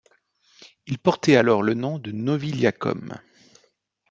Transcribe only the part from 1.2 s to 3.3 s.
alors le nom de Noviliacum.